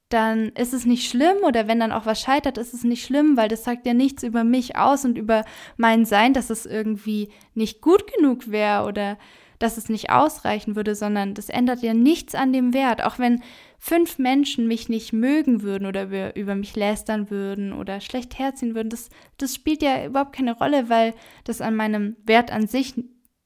[0.09, 3.37] dann ist es nicht schlimm oder wenn dann auch was scheitert, ist es nicht schlimm,
[3.37, 5.43] weil das sagt ja nichts über mich aus und über
[5.77, 9.17] mein Sein, dass es irgendwie nicht gut genug wäre oder
[9.59, 13.03] dass es nicht ausreichen würde, sondern das ändert ja nichts an dem Wert.
[13.03, 13.41] Auch wenn
[13.79, 18.89] fünf Menschen mich nicht mögen würden oder über, mich lästern würden oder schlecht herziehen würden,
[18.89, 21.13] das, das spielt ja überhaupt keine Rolle, weil
[21.45, 22.93] das an meinem Wert an sich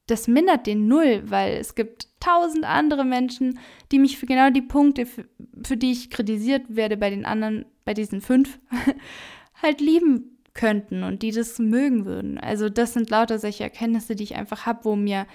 [0.08, 3.60] das mindert den null, weil es gibt tausend andere Menschen,
[3.92, 5.26] die mich für genau die Punkte, für,
[5.64, 8.60] für die ich kritisiert werde bei den anderen, bei diesen fünf,
[9.62, 12.38] halt lieben könnten und die das mögen würden.
[12.38, 15.26] Also das sind lauter solche Erkenntnisse, die ich einfach habe, wo mir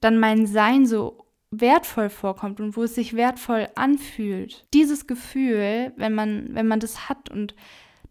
[0.00, 4.66] dann mein Sein so wertvoll vorkommt und wo es sich wertvoll anfühlt.
[4.74, 7.54] Dieses Gefühl, wenn man, wenn man das hat und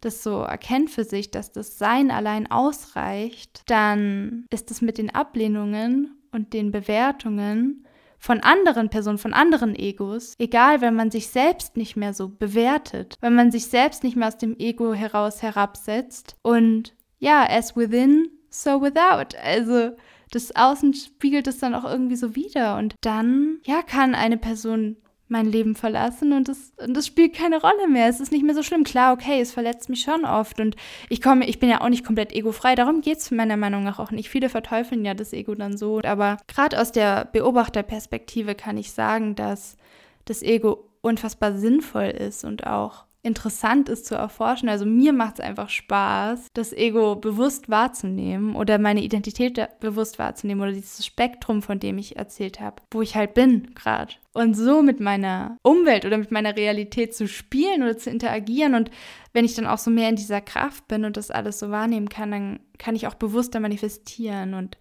[0.00, 5.14] das so erkennt für sich, dass das Sein allein ausreicht, dann ist es mit den
[5.14, 7.84] Ablehnungen und den Bewertungen
[8.18, 13.16] von anderen Personen, von anderen Egos, egal, wenn man sich selbst nicht mehr so bewertet,
[13.20, 18.28] wenn man sich selbst nicht mehr aus dem Ego heraus herabsetzt und ja, as within,
[18.50, 19.36] so without.
[19.42, 19.96] Also
[20.30, 24.96] das Außen spiegelt es dann auch irgendwie so wieder und dann, ja, kann eine Person
[25.28, 28.08] mein Leben verlassen und das, und das spielt keine Rolle mehr.
[28.08, 28.84] Es ist nicht mehr so schlimm.
[28.84, 30.76] Klar, okay, es verletzt mich schon oft und
[31.08, 32.74] ich komme, ich bin ja auch nicht komplett egofrei.
[32.74, 34.28] Darum geht es meiner Meinung nach auch nicht.
[34.28, 36.00] Viele verteufeln ja das Ego dann so.
[36.00, 39.76] Aber gerade aus der Beobachterperspektive kann ich sagen, dass
[40.24, 44.68] das Ego unfassbar sinnvoll ist und auch interessant ist zu erforschen.
[44.68, 50.62] Also mir macht es einfach Spaß, das Ego bewusst wahrzunehmen oder meine Identität bewusst wahrzunehmen
[50.62, 54.14] oder dieses Spektrum, von dem ich erzählt habe, wo ich halt bin gerade.
[54.34, 58.74] Und so mit meiner Umwelt oder mit meiner Realität zu spielen oder zu interagieren.
[58.74, 58.90] Und
[59.32, 62.08] wenn ich dann auch so mehr in dieser Kraft bin und das alles so wahrnehmen
[62.08, 64.54] kann, dann kann ich auch bewusster manifestieren.
[64.54, 64.78] Und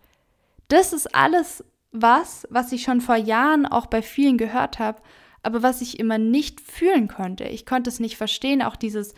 [0.67, 5.01] das ist alles was, was ich schon vor Jahren auch bei vielen gehört habe
[5.43, 7.45] aber was ich immer nicht fühlen konnte.
[7.45, 9.13] Ich konnte es nicht verstehen, auch dieses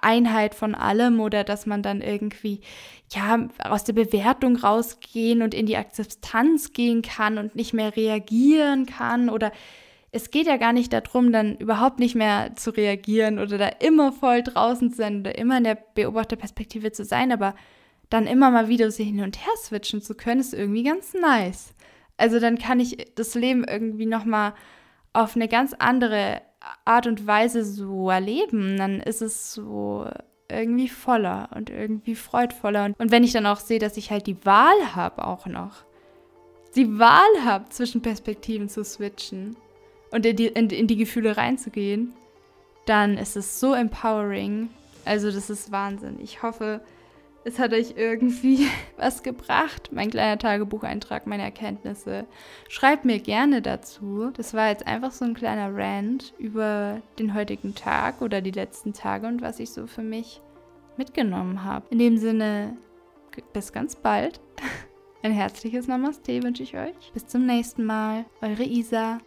[0.00, 2.60] Einheit von allem oder dass man dann irgendwie
[3.12, 8.86] ja aus der Bewertung rausgehen und in die Akzeptanz gehen kann und nicht mehr reagieren
[8.86, 9.52] kann oder
[10.12, 14.12] es geht ja gar nicht darum, dann überhaupt nicht mehr zu reagieren oder da immer
[14.12, 17.56] voll draußen zu sein oder immer in der Beobachterperspektive zu sein, aber
[18.10, 21.74] dann immer mal wieder so hin und her switchen zu können, ist irgendwie ganz nice.
[22.16, 24.54] Also dann kann ich das Leben irgendwie noch mal
[25.14, 26.42] auf eine ganz andere
[26.84, 30.06] Art und Weise so erleben, dann ist es so
[30.50, 32.92] irgendwie voller und irgendwie freudvoller.
[32.98, 35.84] Und, wenn ich dann auch sehe, dass ich halt die Wahl habe auch noch,
[36.76, 39.56] die Wahl habe, zwischen Perspektiven zu switchen
[40.10, 42.12] und in die, in, in die Gefühle reinzugehen,
[42.86, 44.68] dann ist es so empowering.
[45.04, 46.18] Also das ist Wahnsinn.
[46.20, 46.80] Ich hoffe,
[47.44, 48.66] es hat euch irgendwie
[48.96, 52.26] was gebracht, mein kleiner Tagebucheintrag, meine Erkenntnisse.
[52.68, 54.30] Schreibt mir gerne dazu.
[54.34, 58.92] Das war jetzt einfach so ein kleiner Rant über den heutigen Tag oder die letzten
[58.92, 60.40] Tage und was ich so für mich
[60.96, 61.86] mitgenommen habe.
[61.90, 62.76] In dem Sinne,
[63.52, 64.40] bis ganz bald.
[65.22, 67.12] Ein herzliches Namaste wünsche ich euch.
[67.14, 68.26] Bis zum nächsten Mal.
[68.42, 69.20] Eure Isa.